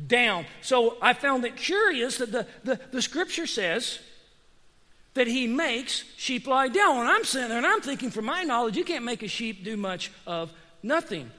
[0.08, 0.45] down.
[0.62, 3.99] So I found it curious that the, the, the scripture says
[5.13, 6.99] that he makes sheep lie down.
[6.99, 9.65] And I'm sitting there and I'm thinking, from my knowledge, you can't make a sheep
[9.65, 10.53] do much of
[10.84, 11.29] nothing.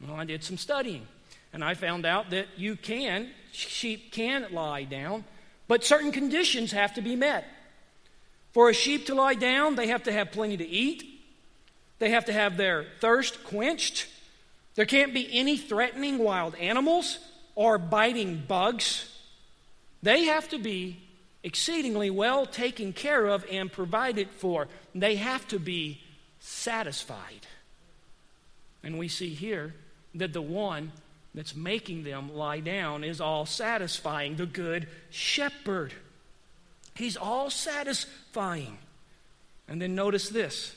[0.00, 1.04] Well, I did some studying.
[1.52, 5.24] And I found out that you can, sheep can lie down,
[5.66, 7.44] but certain conditions have to be met.
[8.56, 11.04] For a sheep to lie down, they have to have plenty to eat,
[11.98, 14.06] they have to have their thirst quenched.
[14.76, 17.18] There can't be any threatening wild animals
[17.54, 19.14] or biting bugs.
[20.02, 21.02] They have to be
[21.44, 24.68] exceedingly well taken care of and provided for.
[24.94, 26.00] They have to be
[26.40, 27.46] satisfied.
[28.82, 29.74] And we see here
[30.14, 30.92] that the one
[31.34, 35.92] that's making them lie down is all satisfying, the good shepherd.
[36.96, 38.78] He's all satisfying.
[39.68, 40.74] And then notice this.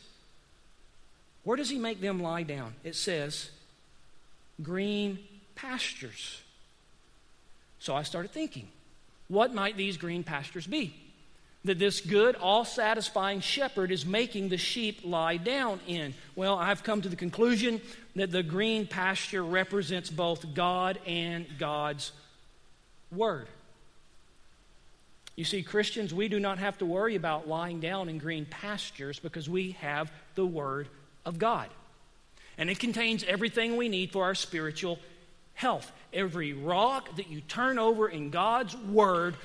[1.43, 2.73] Where does he make them lie down?
[2.83, 3.49] It says,
[4.61, 5.19] green
[5.55, 6.41] pastures.
[7.79, 8.67] So I started thinking,
[9.27, 10.93] what might these green pastures be?
[11.65, 16.13] that this good, all satisfying shepherd is making the sheep lie down in?
[16.35, 17.81] Well, I've come to the conclusion
[18.15, 22.11] that the green pasture represents both God and God's
[23.11, 23.47] Word.
[25.39, 29.19] You see, Christians, we do not have to worry about lying down in green pastures
[29.19, 30.89] because we have the Word
[31.25, 31.69] of God.
[32.57, 34.99] And it contains everything we need for our spiritual
[35.53, 35.89] health.
[36.11, 39.37] Every rock that you turn over in God's Word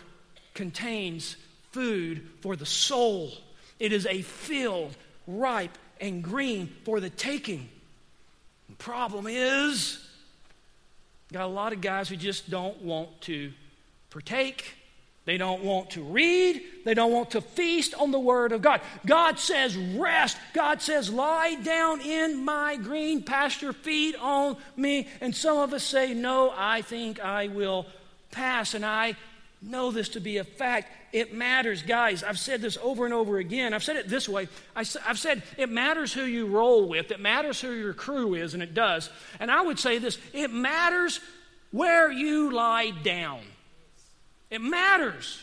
[0.53, 1.37] contains
[1.71, 3.31] food for the soul.
[3.79, 4.97] It is a field
[5.29, 7.69] ripe and green for the taking.
[8.69, 10.05] The problem is,
[11.33, 13.53] got a lot of guys who just don't want to
[14.11, 14.75] partake.
[15.25, 16.63] They don't want to read.
[16.85, 18.83] They don't want to feast on the Word of God.
[19.07, 20.37] God says, rest.
[20.53, 25.09] God says, lie down in my green pasture, feed on me.
[25.23, 27.87] And some of us say, no, I think I will
[28.33, 28.75] pass.
[28.75, 29.17] And I
[29.63, 30.93] know this to be a fact.
[31.15, 32.23] It matters, guys.
[32.23, 33.73] I've said this over and over again.
[33.73, 37.21] I've said it this way I, have said it matters who you roll with, it
[37.21, 39.09] matters who your crew is, and it does.
[39.41, 41.21] And I would say this it matters
[41.71, 43.41] where you lie down.
[44.51, 45.43] It matters.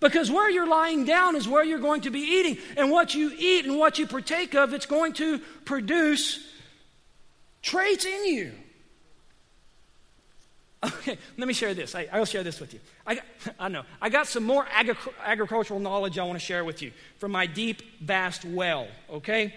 [0.00, 2.58] Because where you're lying down is where you're going to be eating.
[2.76, 6.46] And what you eat and what you partake of, it's going to produce
[7.62, 8.52] traits in you.
[10.84, 11.96] Okay, let me share this.
[11.96, 12.78] I, will share this with you.
[13.04, 13.20] I,
[13.58, 13.82] I know.
[14.00, 17.46] I got some more agri- agricultural knowledge I want to share with you from my
[17.46, 19.54] deep, vast well, okay?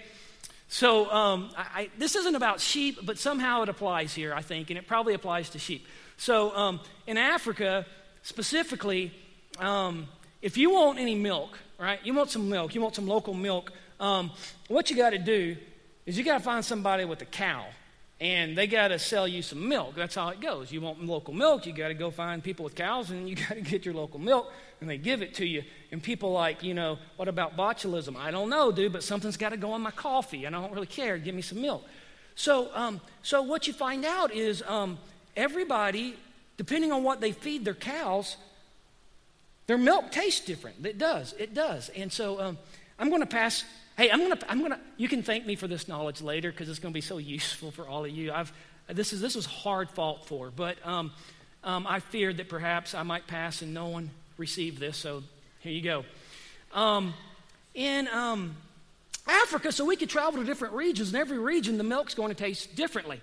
[0.68, 4.72] So, um, I, I, this isn't about sheep, but somehow it applies here, I think,
[4.72, 5.86] and it probably applies to sheep.
[6.18, 7.86] So, um, in Africa,
[8.24, 9.12] specifically,
[9.60, 10.08] um,
[10.42, 13.72] if you want any milk, right, you want some milk, you want some local milk,
[14.00, 14.32] um,
[14.68, 15.56] what you got to do
[16.06, 17.66] is you got to find somebody with a cow
[18.22, 19.96] and they got to sell you some milk.
[19.96, 20.72] That's how it goes.
[20.72, 23.56] You want local milk, you got to go find people with cows, and you got
[23.56, 25.64] to get your local milk, and they give it to you.
[25.92, 28.16] And people like, you know, what about botulism?
[28.16, 30.72] I don't know, dude, but something's got to go in my coffee, and I don't
[30.72, 31.18] really care.
[31.18, 31.84] Give me some milk.
[32.36, 35.00] So, um, so what you find out is um,
[35.36, 36.16] everybody,
[36.58, 38.38] depending on what they feed their cows,
[39.68, 40.86] their milk tastes different.
[40.86, 41.34] It does.
[41.40, 41.90] It does.
[41.90, 42.58] And so um,
[43.00, 43.64] I'm going to pass
[43.98, 46.80] Hey, I'm gonna, I'm gonna, you can thank me for this knowledge later because it's
[46.80, 48.32] gonna be so useful for all of you.
[48.32, 48.52] I've,
[48.88, 51.12] this is, this was hard fought for, but um,
[51.64, 55.24] um, I feared that perhaps I might pass and no one received this, so
[55.60, 56.06] here you go.
[56.74, 57.14] Um,
[57.76, 58.56] in um,
[59.28, 62.36] Africa, so we could travel to different regions, and every region the milk's going to
[62.36, 63.22] taste differently.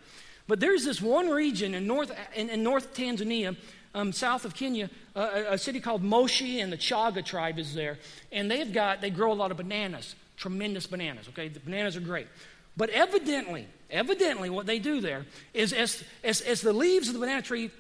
[0.49, 3.57] But there's this one region in North, in, in North Tanzania,
[3.95, 7.75] um, south of Kenya, uh, a, a city called Moshi, and the Chaga tribe is
[7.75, 7.99] there.
[8.33, 11.49] And they've got, they grow a lot of bananas tremendous bananas, okay?
[11.49, 12.29] The bananas are great.
[12.77, 17.21] But evidently, evidently, what they do there is as, as, as the leaves of the
[17.21, 17.71] banana tree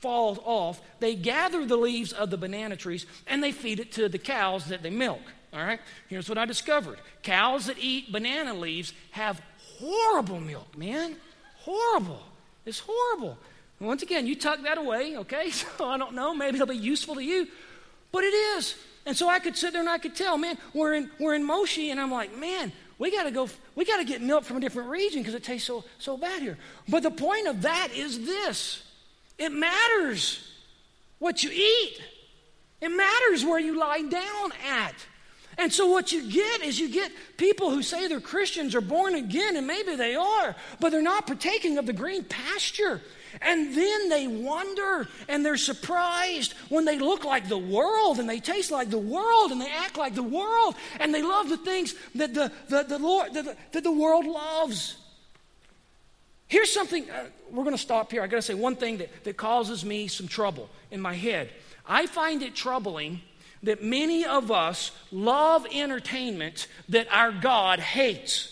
[0.00, 4.08] fall off, they gather the leaves of the banana trees and they feed it to
[4.08, 5.20] the cows that they milk.
[5.52, 5.80] All right?
[6.08, 9.40] Here's what I discovered cows that eat banana leaves have
[9.78, 11.16] horrible milk, man.
[11.64, 12.20] Horrible.
[12.66, 13.38] It's horrible.
[13.80, 15.50] Once again, you tuck that away, okay?
[15.78, 17.48] So I don't know, maybe it'll be useful to you,
[18.12, 18.76] but it is.
[19.06, 21.42] And so I could sit there and I could tell, man, we're in, we're in
[21.42, 24.58] Moshi, and I'm like, man, we got to go, we got to get milk from
[24.58, 26.58] a different region because it tastes so, so bad here.
[26.86, 28.82] But the point of that is this
[29.38, 30.52] it matters
[31.18, 31.98] what you eat,
[32.82, 34.94] it matters where you lie down at.
[35.58, 39.14] And so, what you get is you get people who say they're Christians or born
[39.14, 43.00] again, and maybe they are, but they're not partaking of the green pasture.
[43.42, 48.38] And then they wonder and they're surprised when they look like the world and they
[48.38, 51.94] taste like the world and they act like the world and they love the things
[52.14, 54.98] that the, the, the Lord that the, that the world loves.
[56.46, 58.22] Here's something, uh, we're going to stop here.
[58.22, 61.50] I got to say one thing that, that causes me some trouble in my head.
[61.86, 63.22] I find it troubling
[63.64, 68.50] that many of us love entertainment that our God hates.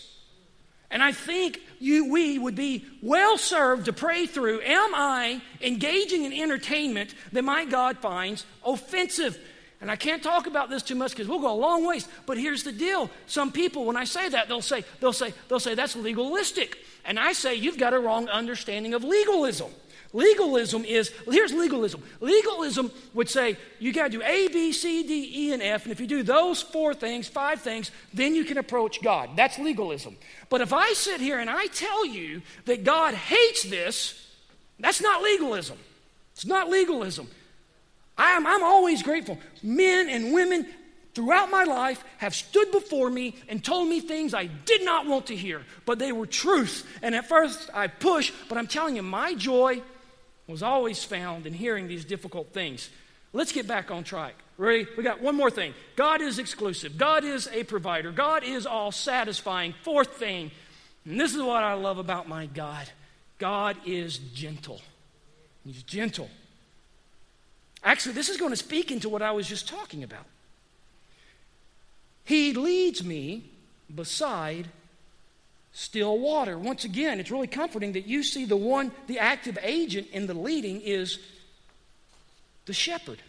[0.91, 6.23] And I think you, we would be well served to pray through Am I engaging
[6.25, 9.39] in entertainment that my God finds offensive?
[9.81, 12.07] And I can't talk about this too much because we'll go a long ways.
[12.25, 13.09] But here's the deal.
[13.25, 16.77] Some people, when I say that, they'll say, they'll say, they'll say that's legalistic.
[17.03, 19.71] And I say, you've got a wrong understanding of legalism.
[20.13, 22.03] Legalism is, here's legalism.
[22.21, 25.83] Legalism would say you got to do A, B, C, D, E, and F.
[25.83, 29.31] And if you do those four things, five things, then you can approach God.
[29.35, 30.15] That's legalism.
[30.49, 34.23] But if I sit here and I tell you that God hates this,
[34.79, 35.79] that's not legalism.
[36.35, 37.27] It's not legalism.
[38.15, 39.39] I'm, I'm always grateful.
[39.63, 40.67] Men and women
[41.15, 45.27] throughout my life have stood before me and told me things I did not want
[45.27, 46.87] to hear, but they were truth.
[47.01, 49.81] And at first I pushed, but I'm telling you, my joy
[50.47, 52.89] was always found in hearing these difficult things.
[53.31, 54.35] Let's get back on track.
[54.57, 54.85] Ready?
[54.95, 55.73] We got one more thing.
[55.95, 56.97] God is exclusive.
[56.97, 58.11] God is a provider.
[58.11, 59.73] God is all satisfying.
[59.83, 60.51] Fourth thing,
[61.05, 62.89] and this is what I love about my God
[63.39, 64.81] God is gentle.
[65.65, 66.29] He's gentle.
[67.83, 70.25] Actually, this is going to speak into what I was just talking about.
[72.23, 73.43] He leads me
[73.93, 74.69] beside
[75.73, 76.57] still water.
[76.57, 80.33] Once again, it's really comforting that you see the one, the active agent in the
[80.33, 81.19] leading is
[82.65, 83.19] the shepherd.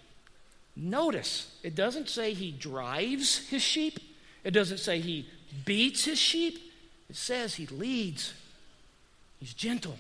[0.76, 3.98] Notice, it doesn't say he drives his sheep,
[4.44, 5.26] it doesn't say he
[5.64, 6.58] beats his sheep,
[7.08, 8.34] it says he leads.
[9.40, 9.96] He's gentle.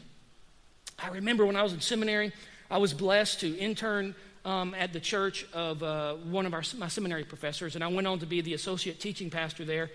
[0.98, 2.32] I remember when I was in seminary,
[2.70, 4.14] I was blessed to intern
[4.44, 8.06] um, at the church of uh, one of our, my seminary professors, and I went
[8.06, 9.90] on to be the associate teaching pastor there.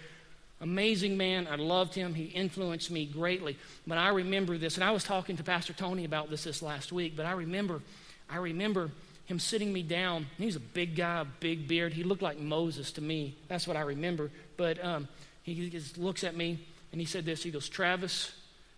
[0.62, 1.48] Amazing man.
[1.50, 2.14] I loved him.
[2.14, 3.58] He influenced me greatly.
[3.88, 6.92] But I remember this, and I was talking to Pastor Tony about this this last
[6.92, 7.82] week, but I remember,
[8.30, 8.92] I remember
[9.26, 10.26] him sitting me down.
[10.38, 11.94] He's a big guy, big beard.
[11.94, 13.38] He looked like Moses to me.
[13.48, 14.32] That's what I remember.
[14.58, 15.08] But um,
[15.44, 16.60] he just looks at me
[16.92, 17.44] and he said this.
[17.44, 18.32] He goes, Travis,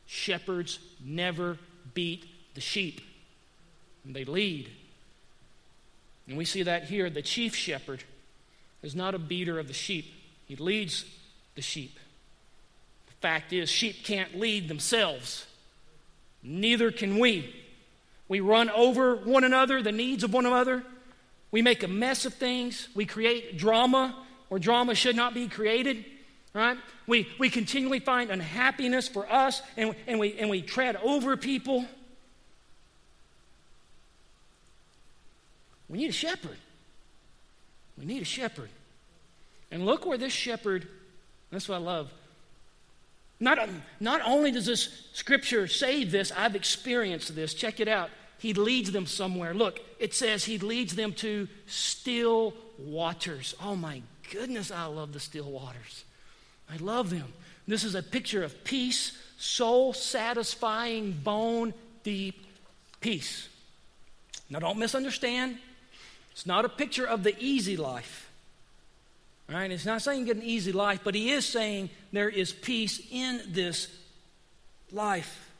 [0.05, 1.57] shepherds never
[1.93, 2.99] beat the sheep.
[4.03, 4.69] And they lead.
[6.27, 7.09] And we see that here.
[7.09, 8.03] The chief shepherd
[8.83, 10.11] is not a beater of the sheep,
[10.47, 11.05] he leads
[11.61, 11.99] the sheep.
[13.05, 15.45] The fact is, sheep can't lead themselves,
[16.41, 17.55] neither can we.
[18.27, 20.83] We run over one another, the needs of one another.
[21.51, 22.87] We make a mess of things.
[22.95, 24.15] We create drama
[24.47, 26.03] where drama should not be created.
[26.53, 26.77] Right?
[27.05, 31.85] We, we continually find unhappiness for us and, and, we, and we tread over people.
[35.89, 36.57] We need a shepherd.
[37.97, 38.69] We need a shepherd.
[39.71, 40.87] And look where this shepherd,
[41.51, 42.11] that's what I love.
[43.39, 43.57] Not,
[43.99, 47.53] not only does this scripture say this, I've experienced this.
[47.53, 48.09] Check it out.
[48.37, 49.53] He leads them somewhere.
[49.53, 53.55] Look, it says he leads them to still waters.
[53.61, 56.05] Oh my goodness, I love the still waters.
[56.71, 57.33] I love them.
[57.67, 61.73] This is a picture of peace, soul satisfying, bone
[62.03, 62.45] deep
[62.99, 63.47] peace.
[64.49, 65.57] Now, don't misunderstand.
[66.31, 68.30] It's not a picture of the easy life.
[69.51, 69.69] All right?
[69.69, 73.41] It's not saying get an easy life, but he is saying there is peace in
[73.49, 73.87] this
[74.91, 75.51] life.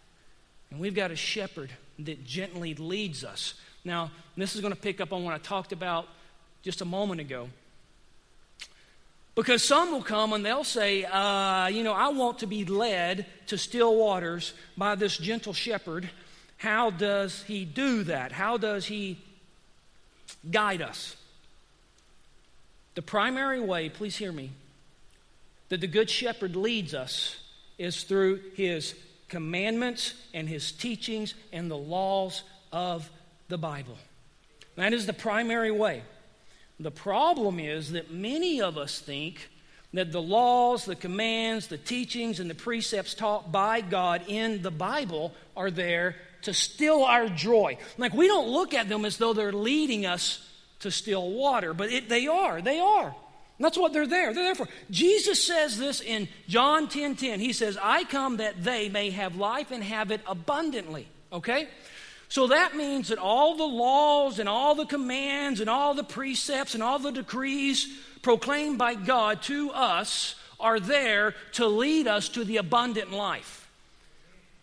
[0.70, 3.56] And we've got a shepherd that gently leads us.
[3.84, 6.08] Now, this is going to pick up on what I talked about
[6.64, 7.50] just a moment ago.
[9.36, 13.26] Because some will come and they'll say, uh, you know, I want to be led
[13.48, 16.10] to still waters by this gentle shepherd.
[16.58, 18.32] How does he do that?
[18.32, 19.18] How does he
[20.50, 21.16] guide us.
[22.96, 24.52] The primary way, please hear me,
[25.70, 27.38] that the Good Shepherd leads us
[27.78, 28.96] is through his
[29.30, 33.10] commandments and his teachings and the laws of
[33.48, 33.98] the Bible.
[34.76, 36.04] That is the primary way.
[36.80, 39.50] The problem is that many of us think
[39.94, 44.72] that the laws, the commands, the teachings, and the precepts taught by God in the
[44.72, 47.78] Bible are there to still our joy.
[47.98, 50.48] Like we don't look at them as though they're leading us
[50.82, 52.61] to still water, but it, they are.
[52.61, 53.07] They are.
[53.61, 54.34] And that's what they're there.
[54.34, 54.67] They're there for.
[54.89, 57.39] Jesus says this in John 10 10.
[57.39, 61.07] He says, I come that they may have life and have it abundantly.
[61.32, 61.67] Okay?
[62.27, 66.73] So that means that all the laws and all the commands and all the precepts
[66.73, 67.88] and all the decrees
[68.21, 73.69] proclaimed by God to us are there to lead us to the abundant life.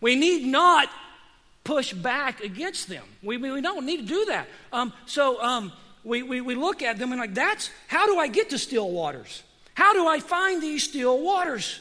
[0.01, 0.89] We need not
[1.63, 3.03] push back against them.
[3.21, 4.47] We, we don't need to do that.
[4.73, 5.71] Um, so um,
[6.03, 8.89] we, we, we look at them and like, that's how do I get to still
[8.89, 9.43] waters?
[9.73, 11.79] How do I find these still waters?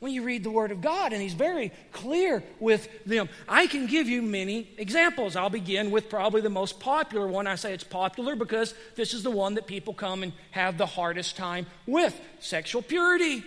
[0.00, 3.26] When you read the Word of God, and He's very clear with them.
[3.48, 5.34] I can give you many examples.
[5.34, 7.46] I'll begin with probably the most popular one.
[7.46, 10.84] I say it's popular because this is the one that people come and have the
[10.84, 13.44] hardest time with sexual purity.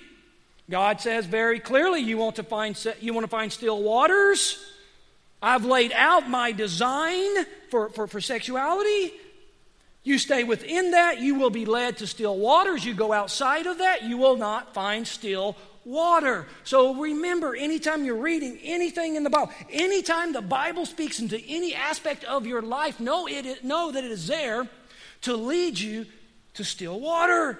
[0.68, 4.57] God says very clearly, you want to find, you want to find still waters?
[5.41, 9.11] I've laid out my design for, for, for sexuality.
[10.04, 12.86] You stay within that, you will be led to still waters.
[12.86, 16.45] You go outside of that, you will not find still water.
[16.64, 21.74] So remember, anytime you're reading anything in the Bible, anytime the Bible speaks into any
[21.74, 24.68] aspect of your life, know, it, know that it is there
[25.22, 26.06] to lead you
[26.56, 27.58] to still water.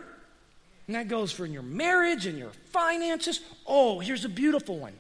[0.88, 3.42] And that goes for in your marriage and your finances.
[3.66, 4.94] Oh, here's a beautiful one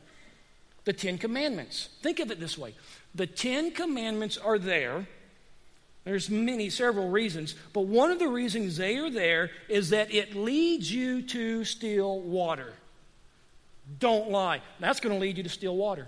[0.86, 1.90] the Ten Commandments.
[2.02, 2.74] Think of it this way
[3.14, 5.08] the Ten Commandments are there.
[6.08, 10.36] There's many, several reasons, but one of the reasons they are there is that it
[10.36, 12.72] leads you to still water.
[13.99, 14.62] Don't lie.
[14.80, 16.08] That's going to lead you to still water.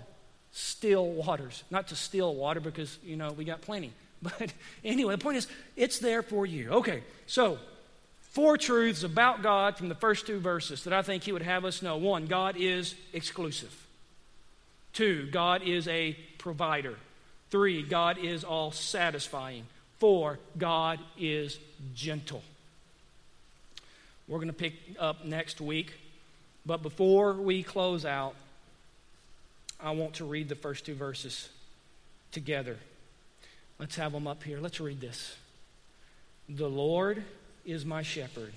[0.52, 1.64] Still waters.
[1.70, 3.92] Not to still water because, you know, we got plenty.
[4.22, 4.52] But
[4.84, 5.46] anyway, the point is,
[5.76, 6.70] it's there for you.
[6.70, 7.58] Okay, so
[8.20, 11.64] four truths about God from the first two verses that I think He would have
[11.64, 11.96] us know.
[11.96, 13.74] One, God is exclusive.
[14.92, 16.96] Two, God is a provider.
[17.50, 19.64] Three, God is all satisfying.
[20.00, 21.58] Four, God is
[21.94, 22.42] gentle.
[24.26, 25.92] We're going to pick up next week
[26.66, 28.34] but before we close out,
[29.80, 31.48] I want to read the first two verses
[32.32, 32.76] together.
[33.78, 34.60] Let's have them up here.
[34.60, 35.36] Let's read this.
[36.48, 37.24] The Lord
[37.64, 38.52] is my shepherd.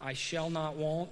[0.00, 1.08] I shall not want.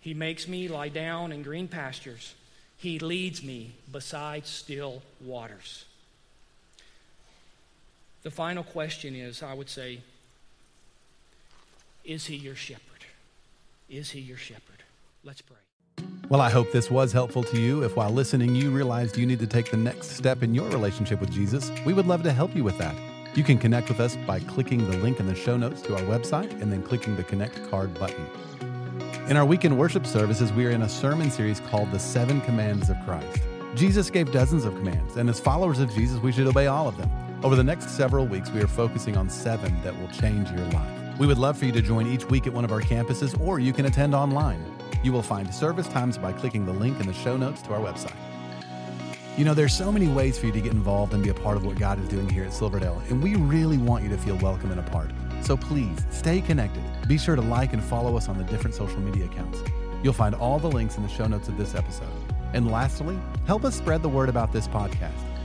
[0.00, 2.34] He makes me lie down in green pastures.
[2.78, 5.84] He leads me beside still waters.
[8.28, 10.02] The final question is I would say,
[12.04, 13.06] is he your shepherd?
[13.88, 14.82] Is he your shepherd?
[15.24, 15.56] Let's pray.
[16.28, 17.84] Well, I hope this was helpful to you.
[17.84, 21.22] If while listening you realized you need to take the next step in your relationship
[21.22, 22.94] with Jesus, we would love to help you with that.
[23.34, 26.02] You can connect with us by clicking the link in the show notes to our
[26.02, 28.26] website and then clicking the Connect card button.
[29.30, 32.90] In our weekend worship services, we are in a sermon series called The Seven Commands
[32.90, 33.40] of Christ.
[33.74, 36.98] Jesus gave dozens of commands, and as followers of Jesus, we should obey all of
[36.98, 37.10] them.
[37.44, 41.18] Over the next several weeks, we are focusing on seven that will change your life.
[41.20, 43.60] We would love for you to join each week at one of our campuses, or
[43.60, 44.60] you can attend online.
[45.04, 47.78] You will find service times by clicking the link in the show notes to our
[47.78, 48.16] website.
[49.36, 51.56] You know, there's so many ways for you to get involved and be a part
[51.56, 54.36] of what God is doing here at Silverdale, and we really want you to feel
[54.38, 55.12] welcome and a part.
[55.40, 56.82] So please stay connected.
[57.06, 59.62] Be sure to like and follow us on the different social media accounts.
[60.02, 62.08] You'll find all the links in the show notes of this episode.
[62.52, 63.16] And lastly,
[63.46, 65.27] help us spread the word about this podcast.